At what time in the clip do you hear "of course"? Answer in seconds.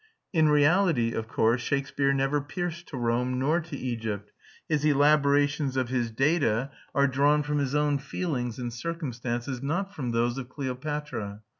1.13-1.61